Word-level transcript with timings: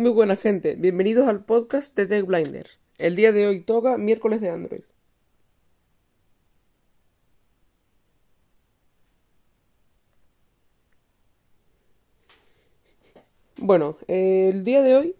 Muy 0.00 0.12
buena 0.12 0.34
gente, 0.34 0.76
bienvenidos 0.76 1.28
al 1.28 1.44
podcast 1.44 1.94
de 1.94 2.06
Tech 2.06 2.24
Blinders. 2.24 2.78
El 2.96 3.16
día 3.16 3.32
de 3.32 3.46
hoy 3.46 3.60
toca 3.60 3.98
miércoles 3.98 4.40
de 4.40 4.48
Android. 4.48 4.80
Bueno, 13.58 13.98
el 14.08 14.64
día 14.64 14.80
de 14.80 14.96
hoy 14.96 15.16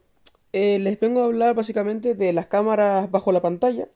eh, 0.54 0.78
les 0.78 0.98
vengo 0.98 1.20
a 1.20 1.26
hablar 1.26 1.54
básicamente 1.54 2.14
de 2.14 2.32
las 2.32 2.46
cámaras 2.46 3.10
bajo 3.10 3.32
la 3.32 3.42
pantalla, 3.42 3.86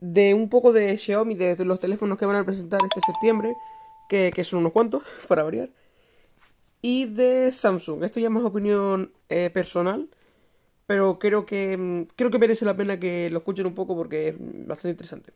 de 0.00 0.32
un 0.32 0.48
poco 0.48 0.72
de 0.72 0.96
Xiaomi, 0.96 1.34
de 1.34 1.62
los 1.62 1.78
teléfonos 1.78 2.16
que 2.16 2.24
van 2.24 2.36
a 2.36 2.44
presentar 2.46 2.80
este 2.82 3.02
septiembre, 3.02 3.54
que, 4.08 4.32
son 4.44 4.60
unos 4.60 4.72
cuantos, 4.72 5.02
para 5.28 5.42
variar, 5.42 5.68
y 6.80 7.04
de 7.04 7.52
Samsung. 7.52 8.02
Esto 8.02 8.18
ya 8.18 8.28
es 8.28 8.32
más 8.32 8.44
opinión 8.44 9.12
eh, 9.28 9.50
personal, 9.50 10.08
pero 10.86 11.18
creo 11.18 11.46
que, 11.46 11.76
mm, 11.76 12.02
creo 12.16 12.30
que 12.30 12.38
merece 12.38 12.64
la 12.64 12.76
pena 12.76 12.98
que 13.00 13.30
lo 13.30 13.38
escuchen 13.38 13.66
un 13.66 13.74
poco 13.74 13.96
porque 13.96 14.28
es 14.28 14.36
bastante 14.38 14.90
interesante. 14.90 15.32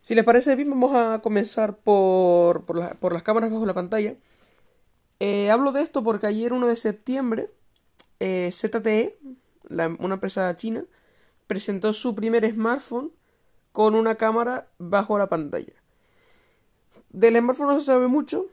Si 0.00 0.14
les 0.14 0.24
parece 0.24 0.56
bien, 0.56 0.70
vamos 0.70 0.94
a 0.94 1.20
comenzar 1.22 1.76
por, 1.76 2.64
por 2.64 3.12
las 3.12 3.22
cámaras 3.22 3.50
bajo 3.52 3.66
la 3.66 3.74
pantalla. 3.74 4.16
Eh, 5.20 5.52
hablo 5.52 5.70
de 5.70 5.82
esto 5.82 6.02
porque 6.02 6.26
ayer 6.26 6.52
1 6.52 6.66
de 6.66 6.74
septiembre 6.74 7.50
eh, 8.18 8.50
ZTE, 8.50 9.16
una 9.70 10.14
empresa 10.14 10.54
china, 10.56 10.84
presentó 11.46 11.92
su 11.92 12.16
primer 12.16 12.50
smartphone 12.52 13.12
con 13.70 13.94
una 13.94 14.16
cámara 14.16 14.66
bajo 14.78 15.16
la 15.18 15.28
pantalla. 15.28 15.74
Del 17.10 17.38
smartphone 17.38 17.68
no 17.68 17.78
se 17.78 17.86
sabe 17.86 18.08
mucho. 18.08 18.46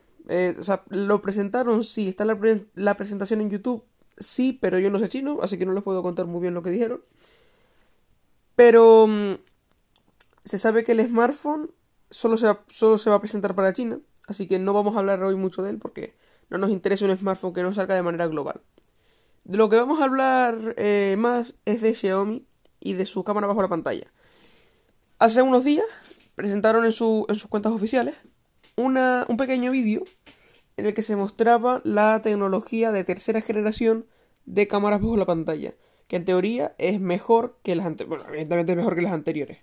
Lo 0.90 1.22
presentaron, 1.24 1.84
sí, 1.84 2.10
está 2.10 2.24
la, 2.26 2.38
la, 2.76 2.98
presentación 2.98 3.42
en 3.42 3.50
YouTube, 3.50 3.84
sí, 4.20 4.54
pero 4.54 4.80
yo 4.80 4.90
no 4.90 5.00
sé 5.00 5.10
chino, 5.10 5.40
así 5.42 5.58
que 5.58 5.66
no 5.66 5.74
les 5.74 5.84
puedo 5.84 6.04
contar 6.04 6.26
muy 6.26 6.42
bien 6.42 6.54
lo 6.54 6.62
que 6.62 6.70
dijeron. 6.70 7.02
Pero 8.56 9.08
mm, 9.08 9.36
se 10.44 10.58
sabe 10.58 10.84
que 10.84 10.92
el 10.92 11.06
smartphone 11.08 11.72
solo 12.10 12.38
se, 12.38 12.48
solo 12.68 12.98
se 12.98 13.10
va 13.10 13.18
a 13.18 13.22
presentar 13.22 13.56
para 13.56 13.74
China, 13.74 14.00
así 14.28 14.48
que 14.48 14.60
no 14.60 14.74
vamos 14.74 14.96
a 14.96 15.00
hablar 15.00 15.24
hoy 15.24 15.36
mucho 15.36 15.64
de 15.64 15.72
él 15.72 15.80
porque 15.80 16.16
no 16.50 16.58
nos 16.58 16.70
interesa 16.70 17.06
un 17.06 17.18
smartphone 17.18 17.54
que 17.54 17.64
no 17.64 17.74
salga 17.74 17.96
de 17.96 18.04
manera 18.04 18.28
global. 18.28 18.62
De 19.44 19.58
lo 19.58 19.70
que 19.70 19.78
vamos 19.78 20.02
a 20.02 20.06
hablar 20.06 20.76
eh, 20.78 21.16
más 21.18 21.56
es 21.66 21.82
de 21.82 21.94
Xiaomi 21.94 22.46
y 22.80 22.94
de 22.94 23.06
su 23.06 23.24
cámara 23.24 23.48
bajo 23.48 23.62
la 23.62 23.68
pantalla. 23.68 24.12
Hace 25.18 25.42
unos 25.42 25.64
días 25.64 25.86
presentaron 26.36 26.86
en, 26.86 26.92
sus 26.92 27.26
cuentas 27.50 27.74
oficiales 27.74 28.16
un 28.76 29.38
pequeño 29.38 29.72
vídeo 29.72 30.04
en 30.80 30.86
el 30.86 30.94
que 30.94 31.02
se 31.02 31.16
mostraba 31.16 31.82
la 31.84 32.22
tecnología 32.22 32.92
de 32.92 33.04
tercera 33.04 33.42
generación 33.42 34.06
de 34.46 34.68
cámaras 34.68 35.02
bajo 35.02 35.18
la 35.18 35.26
pantalla, 35.26 35.74
que 36.08 36.16
en 36.16 36.26
teoría 36.26 36.74
es 36.78 37.00
mejor 37.00 37.58
que 37.64 37.76
las 37.76 37.86
anteriores. 37.86 38.10
Bueno, 38.10 38.34
evidentemente 38.34 38.72
es 38.72 38.78
mejor 38.78 38.96
que 38.96 39.02
las 39.02 39.14
anteriores. 39.14 39.60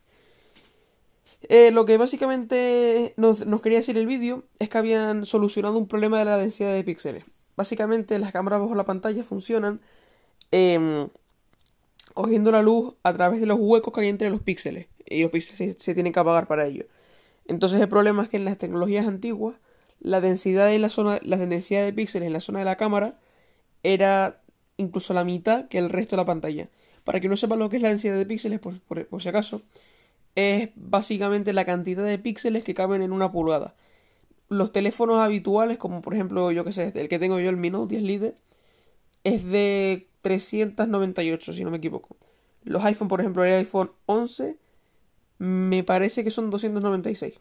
Eh, 1.49 1.71
lo 1.71 1.85
que 1.85 1.97
básicamente 1.97 3.15
nos, 3.17 3.45
quería 3.63 3.79
decir 3.79 3.97
el 3.99 4.07
vídeo 4.07 4.45
es 4.59 4.69
que 4.69 4.79
habían 4.79 5.27
solucionado 5.27 5.79
un 5.79 5.87
problema 5.87 6.19
de 6.19 6.25
la 6.25 6.39
densidad 6.39 6.73
de 6.73 6.83
píxeles. 6.85 7.25
Básicamente 7.57 8.19
las 8.19 8.33
cámaras 8.33 8.61
bajo 8.61 8.75
la 8.75 8.85
pantalla 8.85 9.23
funcionan 9.25 9.81
em, 10.51 11.09
cogiendo 12.15 12.51
la 12.51 12.63
luz 12.63 12.95
a 13.03 13.13
través 13.13 13.41
de 13.41 13.47
los 13.47 13.59
huecos 13.61 13.93
que 13.95 14.01
hay 14.01 14.09
entre 14.09 14.31
los 14.31 14.41
píxeles. 14.41 14.89
Y 15.07 15.23
los 15.23 15.31
píxeles 15.31 15.77
se, 15.79 15.95
tienen 15.95 16.13
que 16.13 16.21
apagar 16.21 16.47
para 16.47 16.67
ello. 16.67 16.87
Entonces 17.47 17.81
el 17.81 17.89
problema 17.89 18.25
es 18.25 18.29
que 18.29 18.39
en 18.39 18.45
las 18.45 18.59
tecnologías 18.59 19.07
antiguas 19.07 19.57
la 20.01 20.21
densidad 20.21 20.73
en 20.73 20.83
la 20.83 20.89
zona, 20.89 21.19
la 21.23 21.37
densidad 21.37 21.85
de 21.85 21.93
píxeles 21.93 22.27
en 22.27 22.33
la 22.33 22.41
zona 22.41 22.61
de 22.61 22.65
la 22.65 22.77
cámara 22.77 23.19
era 23.83 24.41
incluso 24.77 25.15
la 25.15 25.25
mitad 25.25 25.69
que 25.69 25.79
el 25.79 25.91
resto 25.91 26.17
de 26.17 26.23
la 26.23 26.27
pantalla. 26.27 26.69
Para 27.05 27.21
que 27.21 27.29
no 27.29 27.37
sepan 27.37 27.59
lo 27.59 27.69
que 27.69 27.77
es 27.77 27.83
la 27.83 27.89
densidad 27.89 28.17
de 28.17 28.27
píxeles, 28.27 28.61
por 28.61 29.23
si 29.23 29.29
acaso, 29.29 29.63
es 30.35 30.71
básicamente 30.77 31.53
la 31.53 31.65
cantidad 31.65 32.05
de 32.05 32.19
píxeles 32.19 32.65
que 32.65 32.75
caben 32.75 33.03
en 33.03 33.13
una 33.13 33.33
pulgada. 33.33 33.75
Los 34.49 34.71
teléfonos 34.71 35.19
habituales, 35.19 35.79
como 35.79 36.03
por 36.03 36.15
ejemplo, 36.15 36.53
yo 36.53 36.63
que 36.65 36.73
sé, 36.73 36.93
el 36.95 37.09
que 37.09 37.19
tengo 37.19 37.41
yo, 37.41 37.51
el 37.51 37.57
Mi 37.57 37.71
Note 37.71 37.97
10 37.97 38.03
Lite, 38.03 38.35
es 39.25 39.45
de 39.45 40.09
398, 40.21 41.53
si 41.53 41.65
no 41.65 41.71
me 41.71 41.79
equivoco. 41.79 42.17
Los 42.65 42.85
iPhone, 42.85 43.09
por 43.09 43.21
ejemplo, 43.21 43.45
el 43.45 43.55
iPhone 43.55 43.91
11, 44.07 44.57
me 45.39 45.83
parece 45.85 46.23
que 46.23 46.31
son 46.31 46.51
296. 46.51 47.35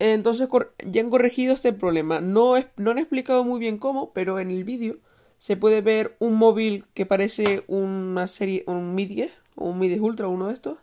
Entonces 0.00 0.48
ya 0.84 1.02
han 1.02 1.10
corregido 1.10 1.52
este 1.52 1.74
problema. 1.74 2.20
No, 2.20 2.54
no 2.76 2.90
han 2.90 2.98
explicado 2.98 3.44
muy 3.44 3.60
bien 3.60 3.76
cómo, 3.76 4.12
pero 4.12 4.40
en 4.40 4.50
el 4.50 4.64
vídeo 4.64 4.96
se 5.36 5.58
puede 5.58 5.82
ver 5.82 6.16
un 6.18 6.34
móvil 6.34 6.86
que 6.94 7.04
parece 7.04 7.64
una 7.68 8.26
serie, 8.26 8.64
un 8.66 8.94
Mi 8.94 9.04
10, 9.04 9.30
un 9.56 9.78
Mi 9.78 9.88
10 9.88 10.00
Ultra, 10.00 10.28
uno 10.28 10.48
de 10.48 10.54
estos, 10.54 10.78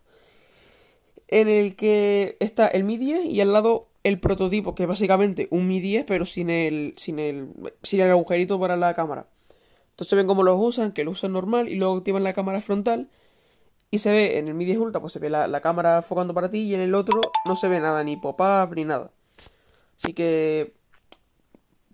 en 1.28 1.48
el 1.48 1.76
que 1.76 2.38
está 2.40 2.68
el 2.68 2.84
Mi 2.84 2.98
10 2.98 3.26
y 3.26 3.42
al 3.42 3.54
lado 3.54 3.88
el 4.04 4.20
prototipo, 4.20 4.76
que 4.76 4.84
es 4.84 4.90
básicamente 4.90 5.48
un 5.50 5.68
Mi 5.68 5.80
10, 5.80 6.06
pero 6.06 6.26
sin 6.26 6.52
el, 6.52 6.94
sin 6.96 7.18
el, 7.18 7.50
sin 7.82 8.02
el 8.02 8.12
agujerito 8.12 8.60
para 8.60 8.78
la 8.78 8.94
cámara. 8.94 9.28
Entonces 9.90 10.16
ven 10.16 10.28
cómo 10.28 10.44
los 10.44 10.60
usan, 10.60 10.92
que 10.92 11.04
lo 11.04 11.10
usan 11.10 11.34
normal 11.34 11.70
y 11.70 11.76
luego 11.76 11.98
activan 11.98 12.24
la 12.24 12.34
cámara 12.34 12.62
frontal. 12.62 13.10
Y 13.90 14.00
se 14.00 14.12
ve 14.12 14.38
en 14.38 14.48
el 14.48 14.54
Mi 14.54 14.66
10 14.66 14.80
Ultra, 14.80 15.02
pues 15.02 15.14
se 15.14 15.20
ve 15.20 15.30
la, 15.30 15.62
cámara 15.62 15.98
enfocando 15.98 16.34
para 16.34 16.50
ti 16.50 16.60
y 16.60 16.76
en 16.76 16.82
el 16.82 16.94
otro 16.94 17.22
no 17.46 17.56
se 17.56 17.68
ve 17.68 17.80
nada, 17.80 18.04
ni 18.04 18.18
pop-up 18.18 18.76
ni 18.76 18.84
nada. 18.84 19.12
Así 19.98 20.14
que 20.14 20.74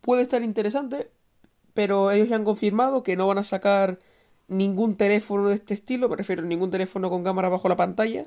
puede 0.02 0.24
estar 0.24 0.42
interesante, 0.42 1.09
pero 1.74 2.12
ellos 2.12 2.30
ya 2.30 2.36
han 2.36 2.46
confirmado 2.46 3.04
que 3.04 3.16
no 3.16 3.28
van 3.28 3.38
a 3.38 3.44
sacar 3.44 4.00
ningún 4.48 4.96
teléfono 4.96 5.50
de 5.50 5.56
este 5.56 5.76
estilo, 5.76 6.09
me 6.09 6.16
refiero 6.16 6.42
a 6.42 6.46
ningún 6.46 6.72
teléfono 6.72 7.09
con 7.09 7.24
cámara 7.24 7.50
bajo 7.50 7.70
la 7.70 7.76
pantalla, 7.76 8.25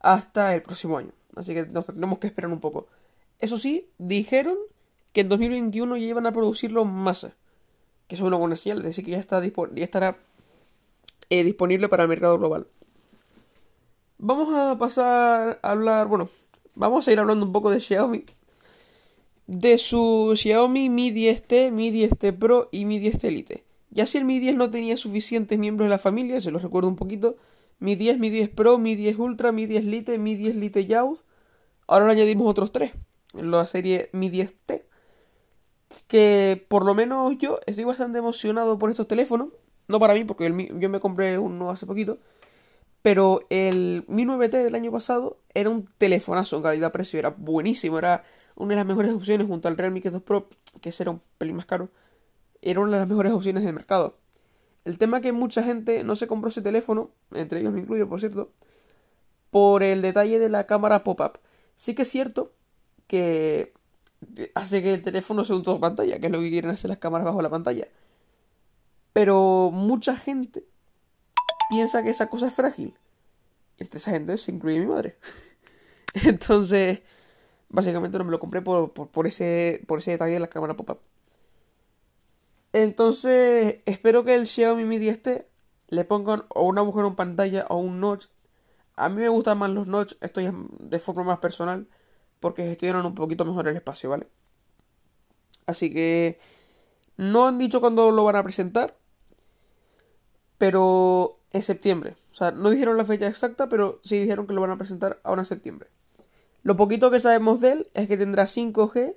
hasta 0.00 0.54
el 0.54 0.62
próximo 0.62 0.98
año. 0.98 1.12
Así 1.36 1.54
que 1.54 1.66
nos 1.66 1.86
tenemos 1.86 2.18
que 2.18 2.26
esperar 2.26 2.50
un 2.50 2.60
poco. 2.60 2.88
Eso 3.38 3.58
sí, 3.58 3.88
dijeron 3.98 4.56
que 5.12 5.20
en 5.20 5.28
2021 5.28 5.96
ya 5.96 6.04
iban 6.04 6.26
a 6.26 6.32
producirlo 6.32 6.82
en 6.82 6.88
masa. 6.88 7.32
Que 8.08 8.16
eso 8.16 8.24
es 8.24 8.28
una 8.28 8.36
buena 8.36 8.56
señal, 8.56 8.78
es 8.78 8.84
decir, 8.84 9.04
que 9.04 9.12
ya, 9.12 9.18
está 9.18 9.42
ya 9.44 9.84
estará 9.84 10.16
eh, 11.30 11.44
disponible 11.44 11.88
para 11.88 12.04
el 12.04 12.08
mercado 12.08 12.38
global. 12.38 12.66
Vamos 14.20 14.52
a 14.52 14.76
pasar 14.78 15.60
a 15.62 15.70
hablar, 15.70 16.08
bueno, 16.08 16.28
vamos 16.74 17.06
a 17.06 17.12
ir 17.12 17.20
hablando 17.20 17.46
un 17.46 17.52
poco 17.52 17.70
de 17.70 17.78
Xiaomi. 17.78 18.24
De 19.46 19.78
su 19.78 20.32
Xiaomi 20.34 20.90
Mi 20.90 21.12
10T, 21.12 21.70
Mi 21.70 21.92
10T 21.92 22.36
Pro 22.36 22.68
y 22.72 22.84
Mi 22.84 22.98
10T 22.98 23.28
Elite. 23.28 23.64
Ya 23.90 24.06
si 24.06 24.18
el 24.18 24.24
Mi 24.24 24.40
10 24.40 24.56
no 24.56 24.70
tenía 24.70 24.96
suficientes 24.96 25.56
miembros 25.56 25.86
de 25.86 25.90
la 25.90 25.98
familia, 25.98 26.40
se 26.40 26.50
los 26.50 26.62
recuerdo 26.62 26.88
un 26.88 26.96
poquito, 26.96 27.36
Mi 27.78 27.94
10, 27.94 28.18
Mi 28.18 28.28
10 28.28 28.48
Pro, 28.48 28.76
Mi 28.76 28.96
10 28.96 29.20
Ultra, 29.20 29.52
Mi 29.52 29.66
10 29.66 29.84
Lite, 29.84 30.18
Mi 30.18 30.34
10 30.34 30.56
Lite 30.56 30.84
Youth, 30.86 31.20
ahora 31.86 32.06
le 32.06 32.12
añadimos 32.12 32.48
otros 32.48 32.72
tres 32.72 32.94
en 33.34 33.52
la 33.52 33.68
serie 33.68 34.10
Mi 34.12 34.30
10T, 34.30 34.82
que 36.08 36.66
por 36.66 36.84
lo 36.84 36.92
menos 36.92 37.38
yo 37.38 37.60
estoy 37.66 37.84
bastante 37.84 38.18
emocionado 38.18 38.80
por 38.80 38.90
estos 38.90 39.06
teléfonos, 39.06 39.50
no 39.86 40.00
para 40.00 40.14
mí, 40.14 40.24
porque 40.24 40.68
yo 40.76 40.88
me 40.88 40.98
compré 40.98 41.38
uno 41.38 41.70
hace 41.70 41.86
poquito, 41.86 42.18
pero 43.02 43.40
el 43.50 44.04
Mi 44.08 44.24
9T 44.24 44.62
del 44.62 44.74
año 44.74 44.92
pasado 44.92 45.38
era 45.54 45.70
un 45.70 45.88
telefonazo 45.98 46.56
en 46.56 46.62
calidad-precio, 46.62 47.18
era 47.18 47.30
buenísimo, 47.30 47.98
era 47.98 48.24
una 48.56 48.70
de 48.70 48.76
las 48.76 48.86
mejores 48.86 49.12
opciones 49.12 49.46
junto 49.46 49.68
al 49.68 49.76
Realme 49.76 50.02
K2 50.02 50.22
Pro, 50.22 50.48
que 50.80 50.92
era 50.98 51.10
un 51.10 51.20
pelín 51.38 51.56
más 51.56 51.66
caro 51.66 51.90
era 52.62 52.80
una 52.80 52.92
de 52.92 52.98
las 52.98 53.08
mejores 53.08 53.32
opciones 53.32 53.64
del 53.64 53.74
mercado. 53.74 54.16
El 54.84 54.98
tema 54.98 55.18
es 55.18 55.22
que 55.22 55.32
mucha 55.32 55.62
gente 55.62 56.04
no 56.04 56.16
se 56.16 56.26
compró 56.26 56.48
ese 56.48 56.62
teléfono, 56.62 57.10
entre 57.32 57.60
ellos 57.60 57.72
me 57.72 57.80
incluyo, 57.80 58.08
por 58.08 58.20
cierto, 58.20 58.52
por 59.50 59.82
el 59.82 60.02
detalle 60.02 60.38
de 60.38 60.48
la 60.48 60.66
cámara 60.66 61.04
pop-up. 61.04 61.38
Sí 61.76 61.94
que 61.94 62.02
es 62.02 62.08
cierto 62.08 62.52
que 63.06 63.72
hace 64.54 64.82
que 64.82 64.94
el 64.94 65.02
teléfono 65.02 65.44
sea 65.44 65.56
un 65.56 65.62
todo 65.62 65.80
pantalla, 65.80 66.18
que 66.18 66.26
es 66.26 66.32
lo 66.32 66.40
que 66.40 66.50
quieren 66.50 66.70
hacer 66.70 66.88
las 66.88 66.98
cámaras 66.98 67.26
bajo 67.26 67.42
la 67.42 67.50
pantalla. 67.50 67.88
Pero 69.12 69.70
mucha 69.72 70.16
gente 70.16 70.64
piensa 71.68 72.02
que 72.02 72.10
esa 72.10 72.28
cosa 72.28 72.48
es 72.48 72.54
frágil. 72.54 72.94
Entre 73.78 73.98
esa 73.98 74.10
gente 74.10 74.36
se 74.38 74.52
incluye 74.52 74.80
mi 74.80 74.86
madre. 74.86 75.18
Entonces, 76.24 77.02
básicamente 77.68 78.18
no 78.18 78.24
me 78.24 78.30
lo 78.30 78.40
compré 78.40 78.62
por, 78.62 78.92
por, 78.92 79.26
ese, 79.26 79.82
por 79.86 80.00
ese 80.00 80.12
detalle 80.12 80.34
de 80.34 80.40
la 80.40 80.48
cámara 80.48 80.76
pop-up. 80.76 81.00
Entonces, 82.72 83.76
espero 83.86 84.24
que 84.24 84.34
el 84.34 84.46
Xiaomi 84.46 84.84
Mi 84.84 84.98
10T 84.98 85.46
le 85.88 86.04
pongan 86.04 86.44
o 86.50 86.64
un 86.64 86.78
agujero 86.78 87.08
en 87.08 87.16
pantalla 87.16 87.66
o 87.68 87.78
un 87.78 88.00
notch. 88.00 88.26
A 88.96 89.08
mí 89.08 89.20
me 89.20 89.28
gustan 89.28 89.58
más 89.58 89.70
los 89.70 89.86
notch, 89.86 90.14
esto 90.20 90.40
de 90.40 90.98
forma 90.98 91.24
más 91.24 91.38
personal, 91.38 91.88
porque 92.40 92.64
gestionan 92.64 93.06
un 93.06 93.14
poquito 93.14 93.44
mejor 93.44 93.68
el 93.68 93.76
espacio, 93.76 94.10
¿vale? 94.10 94.28
Así 95.66 95.92
que 95.92 96.38
no 97.16 97.46
han 97.46 97.58
dicho 97.58 97.80
cuándo 97.80 98.10
lo 98.10 98.24
van 98.24 98.36
a 98.36 98.42
presentar, 98.42 98.96
pero 100.58 101.37
en 101.52 101.62
septiembre. 101.62 102.16
O 102.32 102.34
sea, 102.34 102.50
no 102.50 102.70
dijeron 102.70 102.96
la 102.96 103.04
fecha 103.04 103.26
exacta, 103.26 103.68
pero 103.68 104.00
sí 104.02 104.18
dijeron 104.18 104.46
que 104.46 104.54
lo 104.54 104.60
van 104.60 104.70
a 104.70 104.78
presentar 104.78 105.20
ahora 105.22 105.42
en 105.42 105.46
septiembre. 105.46 105.88
Lo 106.62 106.76
poquito 106.76 107.10
que 107.10 107.20
sabemos 107.20 107.60
de 107.60 107.72
él 107.72 107.90
es 107.94 108.08
que 108.08 108.16
tendrá 108.16 108.44
5G 108.44 109.14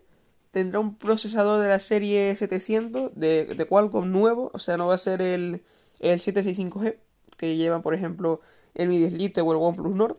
tendrá 0.51 0.79
un 0.79 0.95
procesador 0.95 1.61
de 1.61 1.69
la 1.69 1.79
serie 1.79 2.35
700 2.35 3.11
de, 3.15 3.45
de 3.45 3.65
Qualcomm 3.65 4.11
nuevo, 4.11 4.51
o 4.53 4.59
sea, 4.59 4.77
no 4.77 4.87
va 4.87 4.95
a 4.95 4.99
ser 4.99 5.21
el, 5.21 5.63
el 5.99 6.19
765G 6.19 6.97
que 7.37 7.55
lleva, 7.55 7.81
por 7.81 7.95
ejemplo, 7.95 8.41
el 8.75 8.89
Mi 8.89 8.99
10 8.99 9.13
Lite 9.13 9.41
o 9.41 9.51
el 9.51 9.57
OnePlus 9.57 9.95
Nord. 9.95 10.17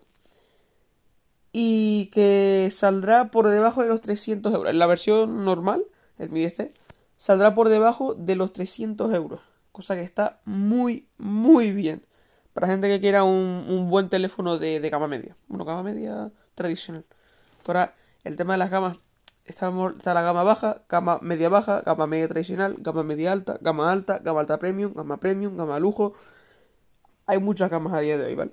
Y 1.53 2.07
que 2.15 2.71
saldrá 2.73 3.31
por 3.31 3.49
debajo 3.49 3.83
de 3.83 3.89
los 3.89 4.01
300 4.01 4.53
euros. 4.55 4.71
En 4.71 4.79
la 4.79 4.87
versión 4.87 5.45
normal, 5.45 5.85
el 6.19 6.31
Mi 6.31 6.41
10 6.41 6.73
saldrá 7.17 7.55
por 7.55 7.69
debajo 7.69 8.15
de 8.15 8.37
los 8.37 8.53
300 8.53 9.13
euros. 9.13 9.41
Cosa 9.73 9.97
que 9.97 10.03
está 10.03 10.41
muy, 10.45 11.09
muy 11.19 11.73
bien. 11.73 12.07
Para 12.53 12.67
gente 12.67 12.89
que 12.89 13.01
quiera 13.01 13.25
un, 13.25 13.65
un 13.69 13.89
buen 13.89 14.09
teléfono 14.09 14.59
de, 14.59 14.81
de, 14.81 14.91
gama 14.91 15.07
media. 15.07 15.37
Bueno, 15.49 15.65
gama 15.65 15.83
media 15.83 16.31
tradicional. 16.55 17.05
Ahora, 17.67 17.95
el 18.25 18.37
tema 18.37 18.55
de 18.55 18.59
las 18.59 18.71
gamas. 18.71 18.99
Está, 19.45 19.73
está 19.97 20.15
la 20.15 20.23
gama 20.23 20.45
baja, 20.45 20.83
gama 20.89 21.19
media 21.21 21.49
baja, 21.49 21.81
gama 21.81 22.07
media 22.07 22.29
tradicional, 22.29 22.77
gama 22.79 23.03
media 23.03 23.33
alta, 23.33 23.59
gama 23.61 23.91
alta, 23.91 24.19
gama 24.19 24.41
alta 24.41 24.59
premium, 24.59 24.93
gama 24.95 25.17
premium, 25.17 25.57
gama 25.57 25.81
lujo. 25.81 26.15
Hay 27.27 27.39
muchas 27.39 27.71
gamas 27.71 27.93
a 27.95 28.01
día 28.01 28.19
de 28.19 28.27
hoy, 28.27 28.35
¿vale? 28.37 28.53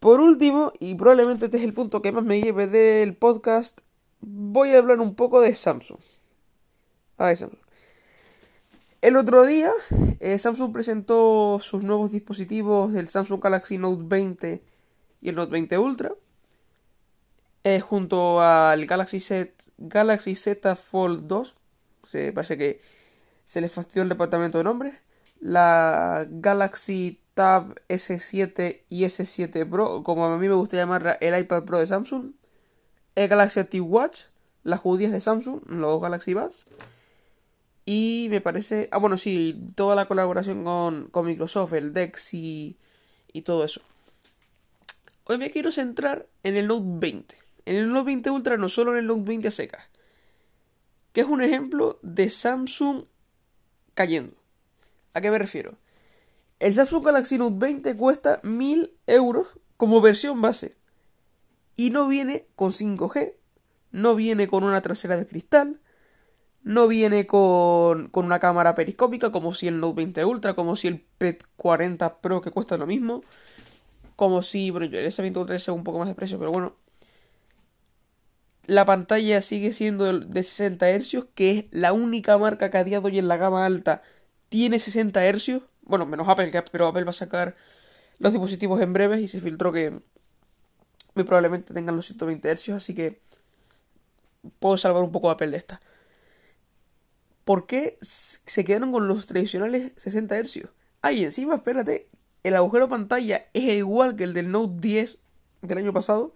Por 0.00 0.20
último, 0.20 0.72
y 0.80 0.94
probablemente 0.94 1.46
este 1.46 1.58
es 1.58 1.64
el 1.64 1.74
punto 1.74 2.02
que 2.02 2.12
más 2.12 2.24
me 2.24 2.40
lleve 2.40 2.66
del 2.66 3.16
podcast, 3.16 3.80
voy 4.20 4.72
a 4.72 4.78
hablar 4.78 5.00
un 5.00 5.14
poco 5.14 5.40
de 5.40 5.54
Samsung. 5.54 5.98
A 7.18 7.26
ver, 7.26 7.36
Samsung. 7.36 7.65
El 9.02 9.16
otro 9.16 9.44
día, 9.44 9.70
eh, 10.20 10.38
Samsung 10.38 10.72
presentó 10.72 11.58
sus 11.60 11.84
nuevos 11.84 12.12
dispositivos 12.12 12.92
del 12.94 13.08
Samsung 13.08 13.42
Galaxy 13.42 13.76
Note 13.76 14.02
20 14.06 14.62
y 15.20 15.28
el 15.28 15.36
Note 15.36 15.52
20 15.52 15.78
Ultra. 15.78 16.12
Eh, 17.62 17.80
junto 17.80 18.40
al 18.40 18.86
Galaxy 18.86 19.20
Z, 19.20 19.52
Galaxy 19.76 20.34
Z 20.34 20.76
Fold 20.76 21.26
2. 21.26 21.54
Se 22.04 22.32
parece 22.32 22.56
que 22.56 22.80
se 23.44 23.60
les 23.60 23.70
fastidió 23.70 24.02
el 24.02 24.08
departamento 24.08 24.58
de 24.58 24.64
nombres. 24.64 24.94
La 25.40 26.26
Galaxy 26.30 27.20
Tab 27.34 27.74
S7 27.88 28.84
y 28.88 29.04
S7 29.04 29.68
Pro, 29.68 30.02
como 30.04 30.24
a 30.24 30.38
mí 30.38 30.48
me 30.48 30.54
gusta 30.54 30.76
llamar 30.76 31.18
el 31.20 31.38
iPad 31.38 31.64
Pro 31.64 31.80
de 31.80 31.86
Samsung. 31.86 32.32
El 33.14 33.28
Galaxy 33.28 33.60
Active 33.60 33.84
Watch, 33.84 34.22
las 34.62 34.80
judías 34.80 35.12
de 35.12 35.20
Samsung, 35.20 35.60
los 35.66 36.00
Galaxy 36.00 36.32
Buds 36.32 36.66
y 37.86 38.26
me 38.30 38.40
parece. 38.40 38.88
Ah, 38.90 38.98
bueno, 38.98 39.16
sí, 39.16 39.58
toda 39.76 39.94
la 39.94 40.06
colaboración 40.06 40.64
con, 40.64 41.08
con 41.08 41.24
Microsoft, 41.24 41.72
el 41.72 41.94
DeX 41.94 42.34
y, 42.34 42.76
y 43.32 43.42
todo 43.42 43.64
eso. 43.64 43.80
Hoy 45.24 45.38
me 45.38 45.50
quiero 45.50 45.70
centrar 45.70 46.26
en 46.42 46.56
el 46.56 46.66
Note 46.66 46.84
20. 46.84 47.36
En 47.64 47.76
el 47.76 47.92
Note 47.92 48.06
20 48.06 48.30
Ultra, 48.30 48.56
no 48.56 48.68
solo 48.68 48.92
en 48.92 48.98
el 48.98 49.06
Note 49.06 49.22
20 49.22 49.48
a 49.48 49.50
secas. 49.52 49.84
Que 51.12 51.20
es 51.20 51.28
un 51.28 51.42
ejemplo 51.42 52.00
de 52.02 52.28
Samsung 52.28 53.04
cayendo. 53.94 54.36
¿A 55.14 55.20
qué 55.20 55.30
me 55.30 55.38
refiero? 55.38 55.78
El 56.58 56.74
Samsung 56.74 57.04
Galaxy 57.04 57.38
Note 57.38 57.56
20 57.56 57.96
cuesta 57.96 58.40
1000 58.42 58.94
euros 59.06 59.46
como 59.76 60.00
versión 60.00 60.42
base. 60.42 60.76
Y 61.76 61.90
no 61.90 62.08
viene 62.08 62.46
con 62.56 62.72
5G. 62.72 63.34
No 63.92 64.16
viene 64.16 64.48
con 64.48 64.64
una 64.64 64.82
trasera 64.82 65.16
de 65.16 65.26
cristal 65.26 65.80
no 66.66 66.88
viene 66.88 67.28
con, 67.28 68.08
con, 68.08 68.26
una 68.26 68.40
cámara 68.40 68.74
periscópica 68.74 69.30
como 69.30 69.54
si 69.54 69.68
el 69.68 69.78
Note 69.78 69.94
20 69.98 70.24
Ultra, 70.24 70.54
como 70.54 70.74
si 70.74 70.88
el 70.88 70.98
PET 71.00 71.44
40 71.56 72.20
Pro 72.20 72.40
que 72.40 72.50
cuesta 72.50 72.76
lo 72.76 72.88
mismo, 72.88 73.22
como 74.16 74.42
si, 74.42 74.72
bueno, 74.72 74.86
el 74.86 75.06
S20 75.06 75.36
Ultra 75.36 75.54
es 75.54 75.68
un 75.68 75.84
poco 75.84 76.00
más 76.00 76.08
de 76.08 76.16
precio, 76.16 76.40
pero 76.40 76.50
bueno. 76.50 76.74
La 78.66 78.84
pantalla 78.84 79.40
sigue 79.42 79.72
siendo 79.72 80.18
de 80.18 80.42
60 80.42 80.88
Hz, 80.98 81.26
que 81.36 81.50
es 81.52 81.64
la 81.70 81.92
única 81.92 82.36
marca 82.36 82.68
que 82.68 82.78
a 82.78 82.84
día 82.84 82.98
de 83.00 83.06
hoy 83.06 83.18
en 83.20 83.28
la 83.28 83.36
gama 83.36 83.64
alta 83.64 84.02
tiene 84.48 84.80
60 84.80 85.20
Hz. 85.20 85.62
Bueno, 85.82 86.04
menos 86.04 86.28
Apple, 86.28 86.50
pero 86.72 86.88
Apple 86.88 87.04
va 87.04 87.10
a 87.10 87.12
sacar 87.12 87.54
los 88.18 88.32
dispositivos 88.32 88.80
en 88.80 88.92
breves 88.92 89.20
y 89.20 89.28
se 89.28 89.40
filtró 89.40 89.70
que 89.70 90.00
muy 91.14 91.24
probablemente 91.24 91.72
tengan 91.72 91.94
los 91.94 92.06
120 92.06 92.56
Hz, 92.56 92.70
así 92.70 92.92
que 92.92 93.20
puedo 94.58 94.76
salvar 94.76 95.04
un 95.04 95.12
poco 95.12 95.30
a 95.30 95.34
Apple 95.34 95.50
de 95.50 95.58
esta. 95.58 95.80
¿Por 97.46 97.66
qué 97.66 97.96
se 98.02 98.64
quedaron 98.64 98.90
con 98.90 99.06
los 99.06 99.28
tradicionales 99.28 99.92
60 99.94 100.42
Hz? 100.42 100.68
Ah, 101.00 101.12
y 101.12 101.24
encima, 101.24 101.54
espérate, 101.54 102.08
el 102.42 102.56
agujero 102.56 102.88
pantalla 102.88 103.46
es 103.54 103.62
igual 103.62 104.16
que 104.16 104.24
el 104.24 104.34
del 104.34 104.50
Note 104.50 104.74
10 104.80 105.18
del 105.62 105.78
año 105.78 105.92
pasado. 105.92 106.34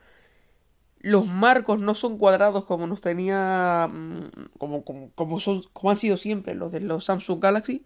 Los 1.01 1.27
marcos 1.27 1.81
no 1.81 1.97
son 1.97 2.17
cuadrados 2.17 2.65
como 2.65 2.87
nos 2.87 3.01
tenía. 3.01 3.89
Mm, 3.91 4.31
como, 4.57 4.85
como, 4.85 5.41
son, 5.41 5.63
como 5.73 5.91
han 5.91 5.97
sido 5.97 6.17
siempre 6.17 6.55
los 6.55 6.71
de 6.71 6.79
los 6.79 7.07
Samsung 7.07 7.41
Galaxy. 7.43 7.85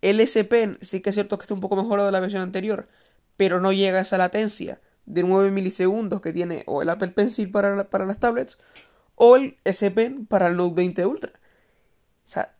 El 0.00 0.18
S 0.18 0.42
Pen 0.44 0.78
sí 0.80 1.00
que 1.00 1.10
es 1.10 1.16
cierto 1.16 1.36
que 1.36 1.42
está 1.42 1.52
un 1.54 1.60
poco 1.60 1.76
mejorado 1.76 2.06
de 2.06 2.12
la 2.12 2.20
versión 2.20 2.42
anterior, 2.42 2.88
pero 3.36 3.60
no 3.60 3.72
llega 3.72 3.98
a 3.98 4.02
esa 4.02 4.16
latencia 4.16 4.80
de 5.04 5.22
9 5.22 5.50
milisegundos 5.50 6.22
que 6.22 6.32
tiene 6.32 6.62
o 6.66 6.80
el 6.80 6.88
Apple 6.88 7.08
Pencil 7.08 7.50
para, 7.50 7.90
para 7.90 8.06
las 8.06 8.18
tablets 8.20 8.56
o 9.16 9.36
el 9.36 9.58
S 9.64 9.90
Pen 9.90 10.24
para 10.24 10.48
el 10.48 10.56
Note 10.56 10.76
20 10.76 11.04
Ultra. 11.06 11.41
O 12.24 12.28
sea, 12.28 12.54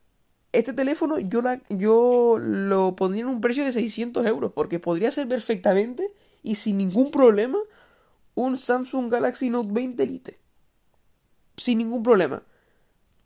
este 0.53 0.73
teléfono 0.73 1.19
yo, 1.19 1.41
la, 1.43 1.63
yo 1.69 2.37
lo 2.39 2.95
pondría 2.97 3.23
en 3.23 3.29
un 3.29 3.41
precio 3.41 3.65
de 3.65 3.73
600 3.73 4.27
euros 4.27 4.53
porque 4.53 4.79
podría 4.79 5.11
ser 5.11 5.29
perfectamente 5.29 6.13
y 6.43 6.57
sin 6.57 6.79
ningún 6.79 7.11
problema 7.11 7.59
un 8.35 8.57
Samsung 8.57 9.11
Galaxy 9.11 9.51
Note 9.51 9.73
20 9.73 10.07
Lite. 10.07 10.39
Sin 11.57 11.79
ningún 11.79 12.03
problema. 12.03 12.43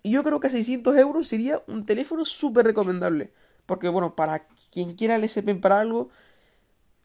Y 0.03 0.13
yo 0.13 0.23
creo 0.23 0.41
que 0.41 0.49
a 0.49 0.51
600 0.51 0.97
euros 0.97 1.27
sería 1.27 1.63
un 1.67 1.85
teléfono 1.85 2.25
súper 2.25 2.67
recomendable. 2.67 3.33
Porque 3.67 3.89
bueno, 3.89 4.15
para 4.15 4.47
quien 4.71 4.95
quiera 4.95 5.17
el 5.17 5.25
S 5.25 5.43
Pen 5.43 5.61
para 5.61 5.81
algo, 5.81 6.11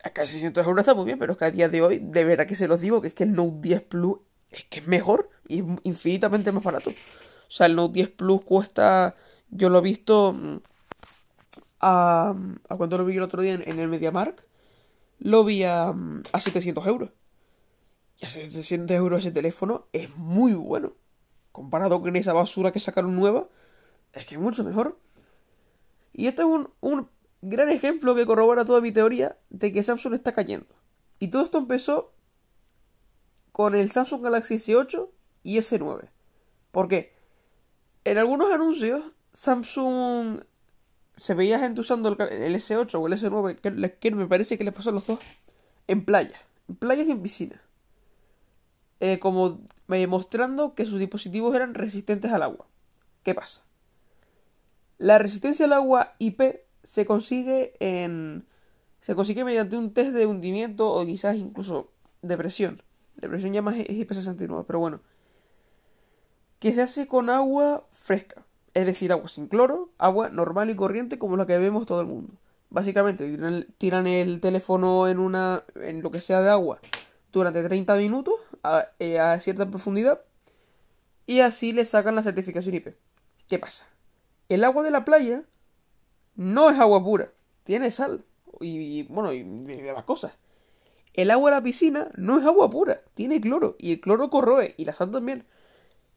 acá 0.04 0.26
600 0.26 0.66
euros 0.66 0.84
está 0.84 0.94
muy 0.94 1.06
bien, 1.06 1.18
pero 1.18 1.34
es 1.34 1.40
que 1.40 1.46
a 1.46 1.52
día 1.52 1.70
de 1.70 1.82
hoy, 1.82 2.00
de 2.00 2.24
verdad 2.24 2.46
que 2.46 2.56
se 2.56 2.68
los 2.68 2.80
digo, 2.80 3.02
que 3.02 3.08
es 3.08 3.14
que 3.14 3.24
el 3.24 3.34
Note 3.34 3.58
10 3.62 3.82
Plus 3.84 4.20
es 4.52 4.66
que 4.66 4.80
es 4.80 4.88
mejor 4.88 5.30
y 5.48 5.64
infinitamente 5.84 6.52
más 6.52 6.64
barato. 6.64 6.92
O 7.52 7.54
sea, 7.54 7.66
el 7.66 7.76
Note 7.76 7.96
10 7.96 8.12
Plus 8.12 8.46
cuesta, 8.46 9.14
yo 9.50 9.68
lo 9.68 9.80
he 9.80 9.82
visto 9.82 10.32
mm, 10.32 10.60
a... 11.82 12.34
¿A 12.70 12.78
cuánto 12.78 12.98
lo 12.98 13.04
vi 13.04 13.18
el 13.18 13.24
otro 13.24 13.42
día 13.42 13.56
en, 13.56 13.78
el 13.78 13.90
MediaMark? 13.90 14.46
Lo 15.20 15.44
vi 15.44 15.66
a, 15.66 15.92
mm, 15.92 16.24
a 16.32 16.40
700 16.40 16.88
euros. 16.88 17.10
Y 18.22 18.26
a 18.26 18.30
700 18.30 18.96
euros 18.96 19.20
ese 19.20 19.34
teléfono 19.34 19.88
es 19.92 20.16
muy 20.16 20.54
bueno. 20.54 20.94
Comparado 21.52 22.00
con 22.00 22.16
esa 22.16 22.32
basura 22.32 22.72
que 22.72 22.80
sacaron 22.80 23.18
nueva, 23.18 23.50
es 24.14 24.26
que 24.26 24.36
es 24.36 24.42
mucho 24.42 24.64
mejor. 24.64 24.98
Y 26.14 26.28
este 26.28 26.44
es 26.44 26.48
un, 26.48 26.70
un 26.80 27.10
gran 27.42 27.70
ejemplo 27.70 28.16
que 28.16 28.26
corrobora 28.26 28.64
toda 28.64 28.80
mi 28.80 28.94
teoría 28.94 29.38
de 29.50 29.74
que 29.74 29.84
Samsung 29.84 30.14
está 30.14 30.32
cayendo. 30.32 30.74
Y 31.20 31.28
todo 31.28 31.44
esto 31.44 31.58
empezó 31.58 32.14
con 33.52 33.76
el 33.76 33.92
Samsung 33.92 34.24
Galaxy 34.24 34.56
S8 34.56 35.10
y 35.44 35.58
S9. 35.58 36.08
¿Por 36.72 36.88
qué? 36.88 37.20
En 38.04 38.18
algunos 38.18 38.52
anuncios, 38.52 39.04
Samsung 39.34 40.42
se 41.18 41.34
veía 41.36 41.60
gente 41.60 41.82
usando 41.82 42.10
el, 42.10 42.18
S8 42.56 42.96
o 42.96 43.08
el 43.08 43.14
S9, 43.14 44.00
que, 44.00 44.12
me 44.12 44.26
parece 44.26 44.58
que 44.58 44.64
les 44.64 44.74
pasó 44.74 44.90
a 44.90 44.94
los 44.94 45.06
dos, 45.06 45.20
en 45.88 46.04
playa, 46.04 46.42
en 46.68 46.76
playas 46.76 47.08
y 47.08 47.12
en 47.12 47.22
piscina. 47.22 47.62
Eh, 49.00 49.20
como 49.20 49.62
mostrando 50.08 50.74
que 50.74 50.86
sus 50.86 51.00
dispositivos 51.00 51.54
eran 51.56 51.74
resistentes 51.74 52.32
al 52.32 52.44
agua. 52.44 52.66
¿Qué 53.24 53.36
pasa? 53.36 53.64
La 54.98 55.18
resistencia 55.18 55.66
al 55.66 55.74
agua 55.74 56.14
IP 56.18 56.42
se 56.84 57.06
consigue 57.06 57.74
en. 57.80 58.46
se 59.02 59.14
consigue 59.16 59.44
mediante 59.44 59.76
un 59.76 59.94
test 59.94 60.12
de 60.12 60.26
hundimiento 60.26 60.92
o 60.92 61.06
quizás 61.06 61.36
incluso 61.36 61.92
de 62.22 62.38
presión. 62.38 62.84
De 63.16 63.28
presión 63.28 63.54
ya 63.54 63.62
más 63.62 63.76
es 63.76 63.90
IP69, 63.90 64.64
pero 64.66 64.80
bueno 64.80 65.02
que 66.62 66.72
se 66.72 66.84
hace 66.84 67.08
con 67.08 67.32
agua 67.32 67.88
fresca, 68.02 68.44
es 68.74 68.86
decir, 68.86 69.12
agua 69.12 69.28
sin 69.28 69.48
cloro, 69.48 69.90
agua 69.98 70.30
normal 70.30 70.70
y 70.70 70.76
corriente 70.76 71.20
como 71.20 71.38
la 71.38 71.46
que 71.46 71.54
bebemos 71.54 71.86
todo 71.86 72.02
el 72.02 72.08
mundo. 72.08 72.34
Básicamente 72.70 73.38
tiran 73.78 74.08
el, 74.08 74.40
teléfono 74.40 75.08
en 75.08 75.20
una 75.20 75.64
en 75.76 76.02
lo 76.02 76.10
que 76.12 76.22
sea 76.22 76.42
de 76.42 76.50
agua 76.50 76.80
durante 77.32 77.64
30 77.64 77.96
minutos 77.98 78.36
a, 78.64 78.86
eh, 79.00 79.20
a 79.20 79.40
cierta 79.40 79.70
profundidad 79.70 80.22
y 81.26 81.42
así 81.42 81.74
le 81.74 81.86
sacan 81.86 82.16
la 82.16 82.24
certificación 82.24 82.76
IP. 82.76 82.96
¿Qué 83.48 83.60
pasa? 83.60 83.86
El 84.50 84.64
agua 84.64 84.84
de 84.84 84.92
la 84.92 85.06
playa 85.06 85.44
no 86.36 86.70
es 86.70 86.80
agua 86.80 87.04
pura, 87.04 87.32
tiene 87.64 87.92
sal 87.92 88.26
y, 88.60 89.04
bueno, 89.04 89.34
y 89.34 89.44
demás 89.44 90.04
cosas. 90.04 90.34
El 91.14 91.30
agua 91.32 91.50
de 91.50 91.58
la 91.58 91.64
piscina 91.64 92.10
no 92.16 92.40
es 92.40 92.46
agua 92.46 92.70
pura, 92.70 93.02
tiene 93.16 93.42
cloro 93.42 93.76
y 93.78 93.94
el 93.94 94.02
cloro 94.02 94.30
corroe 94.30 94.76
y 94.78 94.86
la 94.86 94.94
sal 94.94 95.12
también. 95.12 95.46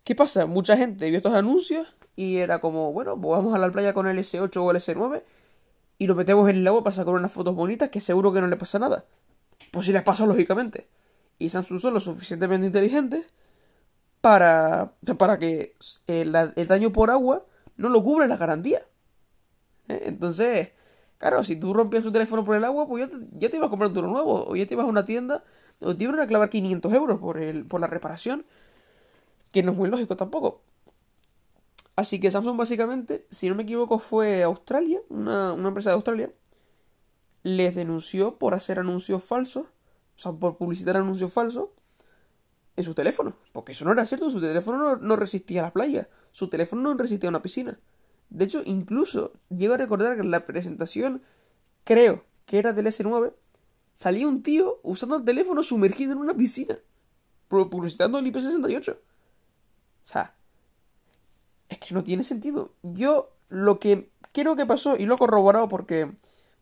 ¿Qué 0.04 0.14
pasa? 0.14 0.46
Mucha 0.46 0.76
gente 0.76 1.08
vio 1.08 1.16
estos 1.16 1.34
anuncios 1.34 1.96
y 2.14 2.36
era 2.36 2.60
como, 2.60 2.92
bueno, 2.92 3.18
pues 3.20 3.38
vamos 3.38 3.54
a 3.54 3.58
la 3.58 3.70
playa 3.72 3.94
con 3.94 4.06
el 4.06 4.18
S8 4.18 4.56
o 4.58 4.70
el 4.70 4.76
S9 4.76 5.22
y 5.98 6.06
lo 6.06 6.14
metemos 6.14 6.48
en 6.50 6.56
el 6.56 6.66
agua 6.66 6.84
para 6.84 6.96
sacar 6.96 7.14
unas 7.14 7.32
fotos 7.32 7.54
bonitas 7.54 7.88
que 7.88 8.00
seguro 8.00 8.32
que 8.32 8.40
no 8.40 8.46
le 8.48 8.56
pasa 8.56 8.78
nada. 8.78 9.06
Pues 9.70 9.86
si 9.86 9.92
les 9.92 10.02
pasa, 10.02 10.26
lógicamente. 10.26 10.88
Y 11.38 11.48
Samsung 11.48 11.80
son 11.80 11.94
lo 11.94 12.00
suficientemente 12.00 12.66
inteligentes 12.66 13.26
para, 14.20 14.92
para 15.18 15.38
que 15.38 15.74
el, 16.06 16.34
el, 16.56 16.66
daño 16.66 16.92
por 16.92 17.10
agua 17.10 17.46
no 17.76 17.88
lo 17.88 18.02
cubre 18.02 18.28
la 18.28 18.36
garantía. 18.36 18.82
¿Eh? 19.88 20.02
Entonces, 20.06 20.70
claro, 21.18 21.44
si 21.44 21.56
tú 21.56 21.72
rompías 21.72 22.02
tu 22.02 22.12
teléfono 22.12 22.44
por 22.44 22.56
el 22.56 22.64
agua, 22.64 22.86
pues 22.86 23.08
ya 23.08 23.18
te, 23.18 23.24
ya 23.38 23.48
te 23.48 23.56
ibas 23.56 23.68
a 23.68 23.70
comprar 23.70 23.90
uno 23.90 24.08
nuevo. 24.08 24.46
O 24.48 24.56
ya 24.56 24.66
te 24.66 24.74
ibas 24.74 24.84
a 24.84 24.88
una 24.88 25.04
tienda 25.04 25.44
o 25.80 25.96
te 25.96 26.04
iban 26.04 26.20
a 26.20 26.26
clavar 26.26 26.50
500 26.50 26.92
euros 26.92 27.20
por, 27.20 27.38
el, 27.38 27.64
por 27.66 27.80
la 27.80 27.86
reparación. 27.86 28.44
Que 29.54 29.62
no 29.62 29.70
es 29.70 29.78
muy 29.78 29.88
lógico 29.88 30.16
tampoco. 30.16 30.62
Así 31.94 32.18
que 32.18 32.32
Samsung 32.32 32.56
básicamente, 32.56 33.24
si 33.30 33.48
no 33.48 33.54
me 33.54 33.62
equivoco, 33.62 34.00
fue 34.00 34.42
Australia, 34.42 35.00
una, 35.10 35.52
empresa 35.54 35.90
de 35.90 35.94
Australia, 35.94 36.32
les 37.44 37.76
denunció 37.76 38.36
por 38.36 38.54
hacer 38.54 38.80
anuncios 38.80 39.22
falsos, 39.22 39.66
o 39.66 40.18
sea, 40.18 40.32
por 40.32 40.56
publicitar 40.56 40.96
anuncios 40.96 41.32
falsos 41.32 41.68
en 42.74 42.82
su 42.82 42.94
teléfono. 42.94 43.36
Porque 43.52 43.70
eso 43.70 43.84
no 43.84 43.92
era 43.92 44.04
cierto, 44.06 44.28
su 44.28 44.40
teléfono 44.40 44.96
no, 44.96 45.14
resistía 45.14 45.60
a 45.60 45.66
la 45.66 45.72
playa, 45.72 46.08
su 46.32 46.48
teléfono 46.48 46.82
no 46.82 46.96
resistía 46.96 47.28
a 47.28 47.30
una 47.30 47.42
piscina. 47.42 47.78
De 48.30 48.46
hecho, 48.46 48.60
incluso 48.64 49.34
llego 49.56 49.74
a 49.74 49.76
recordar 49.76 50.16
que 50.16 50.22
en 50.22 50.32
la 50.32 50.44
presentación, 50.44 51.22
creo 51.84 52.24
que 52.44 52.58
era 52.58 52.72
del 52.72 52.86
S9, 52.86 53.32
salía 53.94 54.26
un 54.26 54.42
tío 54.42 54.80
usando 54.82 55.14
el 55.14 55.24
teléfono 55.24 55.62
sumergido 55.62 56.10
en 56.10 56.18
una 56.18 56.34
piscina, 56.34 56.76
publicitando 57.46 58.18
el 58.18 58.32
IP68. 58.32 58.96
O 60.04 60.06
sea, 60.06 60.34
es 61.68 61.78
que 61.78 61.94
no 61.94 62.04
tiene 62.04 62.22
sentido. 62.22 62.72
Yo 62.82 63.32
lo 63.48 63.78
que 63.78 64.10
creo 64.32 64.56
que 64.56 64.66
pasó, 64.66 64.96
y 64.96 65.06
lo 65.06 65.14
he 65.14 65.18
corroborado 65.18 65.68
porque 65.68 66.10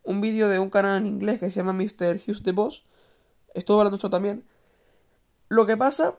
un 0.05 0.21
vídeo 0.21 0.49
de 0.49 0.59
un 0.59 0.71
canal 0.71 0.99
en 0.99 1.07
inglés 1.07 1.41
que 1.41 1.51
se 1.51 1.57
llama 1.57 1.73
Mr. 1.73 2.17
Hughes 2.17 2.43
the 2.43 2.53
Boss, 2.53 2.85
estuvo 3.55 3.79
hablando 3.79 3.97
esto 3.97 4.11
también, 4.11 4.45
lo 5.49 5.67
que 5.67 5.77
pasa 5.77 6.17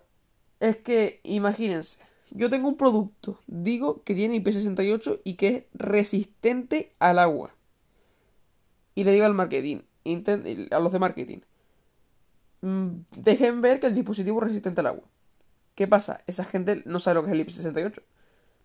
es 0.60 0.78
que, 0.78 1.20
imagínense, 1.24 2.00
yo 2.32 2.50
tengo 2.50 2.68
un 2.68 2.78
producto, 2.78 3.40
digo 3.48 4.04
que 4.04 4.16
tiene 4.16 4.42
IP68 4.44 5.22
y 5.24 5.36
que 5.36 5.48
es 5.48 5.64
resistente 5.74 6.94
al 7.00 7.20
agua. 7.20 7.54
Y 8.96 9.04
le 9.04 9.12
digo 9.12 9.26
al 9.26 9.34
marketing, 9.34 9.82
a 10.72 10.80
los 10.80 10.92
de 10.92 11.00
marketing, 11.00 11.40
mm, 12.62 12.90
dejen 13.18 13.62
ver 13.62 13.80
que 13.80 13.88
el 13.88 13.96
dispositivo 13.96 14.40
es 14.40 14.48
resistente 14.48 14.82
al 14.82 14.88
agua. 14.88 15.04
¿Qué 15.76 15.88
pasa? 15.88 16.22
Esa 16.28 16.44
gente 16.44 16.84
no 16.86 17.00
sabe 17.00 17.16
lo 17.16 17.26
que 17.26 17.32
es 17.32 17.34
el 17.34 17.48
IP68. 17.48 18.04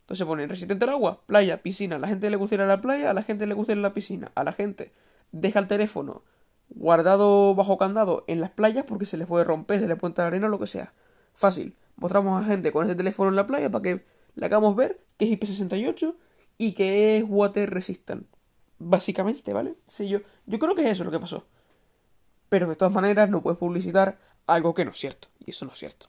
Entonces 0.00 0.26
ponen 0.26 0.48
resistente 0.48 0.84
al 0.84 0.90
agua, 0.90 1.20
playa, 1.26 1.62
piscina. 1.62 1.96
A 1.96 1.98
la 1.98 2.08
gente 2.08 2.30
le 2.30 2.36
gusta 2.36 2.54
ir 2.54 2.60
a 2.62 2.66
la 2.66 2.80
playa, 2.80 3.10
a 3.10 3.14
la 3.14 3.22
gente 3.22 3.46
le 3.46 3.54
gusta 3.54 3.72
ir 3.72 3.78
a 3.78 3.82
la 3.82 3.94
piscina. 3.94 4.32
A 4.34 4.44
la 4.44 4.52
gente 4.52 4.92
deja 5.32 5.58
el 5.58 5.68
teléfono 5.68 6.22
guardado 6.70 7.54
bajo 7.54 7.78
candado 7.78 8.24
en 8.26 8.40
las 8.40 8.50
playas 8.50 8.84
porque 8.86 9.06
se 9.06 9.16
les 9.16 9.26
puede 9.26 9.44
romper, 9.44 9.80
se 9.80 9.88
les 9.88 9.98
puede 9.98 10.12
entrar 10.12 10.28
arena 10.28 10.46
o 10.46 10.50
lo 10.50 10.58
que 10.58 10.66
sea. 10.66 10.92
Fácil. 11.34 11.76
Mostramos 11.96 12.42
a 12.42 12.46
gente 12.46 12.72
con 12.72 12.86
ese 12.86 12.94
teléfono 12.94 13.30
en 13.30 13.36
la 13.36 13.46
playa 13.46 13.70
para 13.70 13.82
que 13.82 14.04
le 14.34 14.46
hagamos 14.46 14.76
ver 14.76 14.98
que 15.16 15.30
es 15.30 15.38
IP68 15.38 16.14
y 16.58 16.72
que 16.72 17.16
es 17.16 17.24
water 17.26 17.70
resistant. 17.70 18.26
Básicamente, 18.78 19.52
¿vale? 19.52 19.74
Sí, 19.86 20.08
yo, 20.08 20.20
yo 20.46 20.58
creo 20.58 20.74
que 20.74 20.82
es 20.82 20.92
eso 20.92 21.04
lo 21.04 21.10
que 21.10 21.18
pasó. 21.18 21.44
Pero 22.48 22.68
de 22.68 22.76
todas 22.76 22.92
maneras 22.92 23.28
no 23.28 23.42
puedes 23.42 23.58
publicitar 23.58 24.18
algo 24.46 24.74
que 24.74 24.84
no 24.84 24.92
es 24.92 24.98
cierto. 24.98 25.28
Y 25.44 25.50
eso 25.50 25.66
no 25.66 25.72
es 25.72 25.78
cierto. 25.78 26.08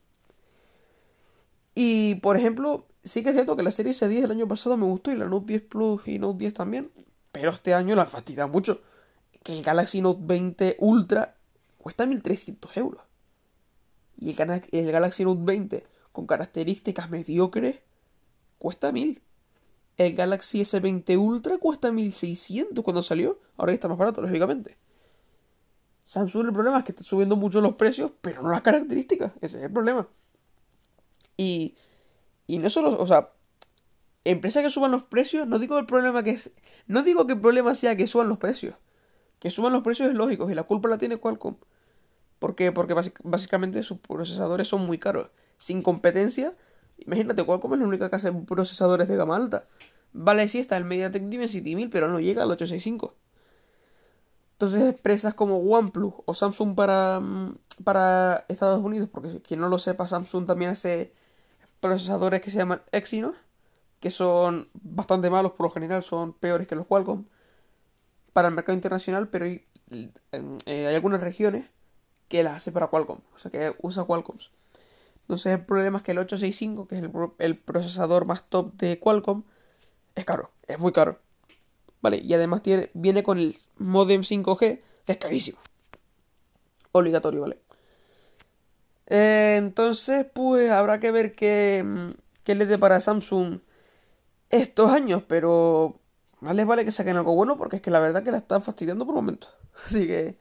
Y 1.82 2.16
por 2.16 2.36
ejemplo, 2.36 2.88
sí 3.06 3.24
que 3.24 3.30
es 3.30 3.36
cierto 3.36 3.56
que 3.56 3.64
la 3.64 3.72
serie 3.72 3.94
S10 3.94 4.24
del 4.24 4.32
año 4.32 4.50
pasado 4.50 4.76
me 4.76 4.86
gustó 4.86 5.14
y 5.14 5.16
la 5.16 5.28
Note 5.28 5.46
10 5.48 5.62
Plus 5.62 6.06
y 6.10 6.20
Note 6.20 6.38
10 6.40 6.54
también. 6.54 6.92
Pero 7.32 7.52
este 7.52 7.74
año 7.74 7.96
la 7.96 8.06
fastidia 8.06 8.48
mucho 8.48 8.82
que 9.44 9.54
el 9.54 9.64
Galaxy 9.64 10.02
Note 10.02 10.20
20 10.22 10.76
Ultra 10.80 11.38
cuesta 11.78 12.06
1300 12.06 12.76
euros. 12.76 13.02
Y 14.18 14.32
el, 14.32 14.92
Galaxy 14.92 15.24
Note 15.24 15.42
20 15.42 15.88
con 16.12 16.28
características 16.28 17.10
mediocres 17.10 17.80
cuesta 18.58 18.92
1000. 18.92 19.22
El 19.96 20.16
Galaxy 20.18 20.60
S20 20.60 21.18
Ultra 21.18 21.60
cuesta 21.60 21.94
1600 21.94 22.84
cuando 22.84 23.02
salió. 23.02 23.40
Ahora 23.56 23.72
está 23.72 23.88
más 23.88 23.98
barato, 23.98 24.22
lógicamente. 24.22 24.76
Samsung 26.04 26.48
el 26.48 26.52
problema 26.52 26.80
es 26.80 26.84
que 26.84 26.92
está 26.92 27.04
subiendo 27.04 27.38
mucho 27.38 27.62
los 27.62 27.76
precios, 27.76 28.12
pero 28.20 28.42
no 28.42 28.50
las 28.50 28.64
características. 28.64 29.32
Ese 29.40 29.60
es 29.60 29.64
el 29.64 29.72
problema. 29.72 30.10
Y, 31.40 31.78
y 32.48 32.58
no 32.58 32.70
solo, 32.70 33.00
o 33.00 33.08
sea, 33.08 33.30
empresas 34.26 34.62
que 34.62 34.70
suban 34.70 34.92
los 34.92 35.04
precios, 35.04 35.48
no 35.48 35.58
digo 35.58 35.80
el 35.80 35.86
problema 35.86 36.22
que 36.22 36.32
es, 36.32 36.54
no 36.86 37.02
digo 37.02 37.26
que 37.28 37.34
el 37.34 37.40
problema 37.40 37.76
sea 37.76 37.96
que 37.96 38.08
suban 38.08 38.28
los 38.28 38.40
precios. 38.40 38.76
Que 39.40 39.50
suban 39.50 39.72
los 39.72 39.82
precios 39.82 40.10
es 40.10 40.16
lógico 40.16 40.52
y 40.52 40.54
la 40.54 40.64
culpa 40.64 40.90
la 40.90 40.98
tiene 40.98 41.16
Qualcomm. 41.16 41.56
¿Por 42.40 42.56
qué? 42.56 42.74
Porque 42.74 42.94
básicamente 43.24 43.82
sus 43.84 44.00
procesadores 44.00 44.68
son 44.68 44.86
muy 44.86 44.98
caros. 44.98 45.30
Sin 45.58 45.82
competencia, 45.82 46.56
imagínate, 46.98 47.46
Qualcomm 47.46 47.76
es 47.76 47.80
la 47.80 47.88
única 47.88 48.10
que 48.10 48.18
hace 48.18 48.34
procesadores 48.34 49.08
de 49.08 49.16
gama 49.16 49.38
alta. 49.38 49.64
Vale, 50.12 50.46
sí 50.50 50.60
está 50.60 50.76
el 50.76 50.84
MediaTek 50.84 51.24
Dimensity 51.24 51.74
1000, 51.74 51.90
pero 51.90 52.10
no 52.10 52.20
llega 52.20 52.44
al 52.44 52.52
865. 52.52 53.16
Entonces, 54.56 54.84
empresas 54.84 55.34
como 55.36 55.60
OnePlus 55.60 56.16
o 56.26 56.34
Samsung 56.34 56.76
para, 56.76 57.22
mm, 57.22 57.56
para 57.86 58.44
Estados 58.50 58.84
Unidos, 58.84 59.08
porque 59.10 59.42
quien 59.42 59.62
no 59.62 59.70
lo 59.70 59.80
sepa, 59.80 60.06
Samsung 60.06 60.46
también 60.46 60.72
hace 60.72 61.14
procesadores 61.80 62.42
que 62.42 62.52
se 62.52 62.58
llaman 62.58 62.82
Exynos, 62.92 63.36
que 64.00 64.12
son 64.12 64.70
bastante 64.74 65.30
malos 65.30 65.54
por 65.54 65.66
lo 65.66 65.72
general, 65.72 66.04
son 66.04 66.34
peores 66.34 66.68
que 66.68 66.76
los 66.76 66.88
Qualcomm 66.88 67.26
para 68.34 68.48
el 68.48 68.54
mercado 68.54 68.76
internacional, 68.76 69.28
pero 69.28 69.46
hay, 69.46 69.66
eh, 70.66 70.88
algunas 70.88 71.22
regiones 71.22 71.66
que 72.28 72.44
las 72.44 72.58
hace 72.58 72.72
para 72.72 72.88
Qualcomm, 72.88 73.20
o 73.34 73.38
sea 73.38 73.52
que 73.52 73.76
usa 73.82 74.06
Qualcomms. 74.06 74.52
Entonces 75.22 75.54
el 75.54 75.66
problema 75.66 76.00
es 76.00 76.04
que 76.04 76.12
el 76.12 76.20
865, 76.20 76.88
que 76.88 76.98
es 76.98 77.04
el, 77.40 77.58
procesador 77.58 78.26
más 78.26 78.50
top 78.50 78.74
de 78.76 79.00
Qualcomm, 79.00 79.44
es 80.16 80.26
caro, 80.26 80.52
es 80.68 80.80
muy 80.80 80.92
caro. 80.92 81.20
Vale, 82.02 82.18
y 82.18 82.34
además 82.34 82.62
tiene, 82.62 82.90
viene 82.94 83.24
con 83.24 83.38
el 83.38 83.58
modem 83.78 84.22
5G, 84.22 84.58
que 84.58 85.12
es 85.12 85.18
carísimo. 85.18 85.60
Obligatorio, 86.92 87.42
¿vale? 87.42 87.60
Eh, 89.10 89.56
entonces, 89.58 90.26
pues 90.34 90.72
habrá 90.72 91.00
que 91.00 91.12
ver 91.12 91.36
qué, 91.36 92.14
qué 92.44 92.56
le 92.56 92.66
depara 92.66 93.02
Samsung 93.02 93.60
estos 94.50 94.92
años, 94.92 95.24
pero 95.28 96.00
más 96.42 96.56
les 96.56 96.66
vale 96.66 96.86
que 96.86 96.92
saquen 96.92 97.18
algo 97.18 97.36
bueno 97.36 97.58
porque 97.58 97.78
es 97.78 97.82
que 97.82 97.92
la 97.92 98.00
verdad 98.00 98.24
que 98.24 98.32
la 98.32 98.38
están 98.38 98.62
fastidiando 98.62 99.06
por 99.06 99.16
momentos. 99.16 99.54
Así 99.86 100.08
que... 100.08 100.38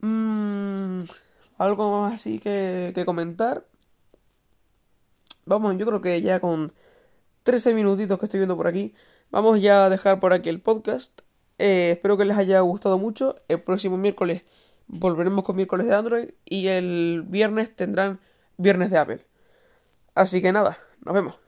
Mmm, 0.00 0.98
algo 1.58 2.00
más 2.00 2.14
así 2.14 2.38
que, 2.38 2.92
que 2.94 3.04
comentar. 3.04 3.66
Vamos, 5.44 5.76
yo 5.78 5.86
creo 5.86 6.00
que 6.00 6.22
ya 6.22 6.40
con 6.40 6.72
13 7.42 7.74
minutitos 7.74 8.18
que 8.18 8.26
estoy 8.26 8.40
viendo 8.40 8.56
por 8.56 8.66
aquí, 8.66 8.94
vamos 9.30 9.60
ya 9.60 9.84
a 9.86 9.90
dejar 9.90 10.20
por 10.20 10.32
aquí 10.32 10.48
el 10.48 10.60
podcast. 10.60 11.20
Eh, 11.58 11.90
espero 11.92 12.16
que 12.16 12.24
les 12.24 12.38
haya 12.38 12.60
gustado 12.60 12.98
mucho. 12.98 13.36
El 13.48 13.62
próximo 13.62 13.98
miércoles 13.98 14.42
volveremos 14.90 15.44
con 15.44 15.56
miércoles 15.56 15.86
de 15.86 15.94
Android 15.94 16.28
y 16.44 16.68
el 16.68 17.24
viernes 17.26 17.74
tendrán 17.74 18.20
viernes 18.56 18.90
de 18.90 18.98
Apple. 18.98 19.26
Así 20.14 20.42
que 20.42 20.52
nada, 20.52 20.78
nos 21.04 21.14
vemos. 21.14 21.39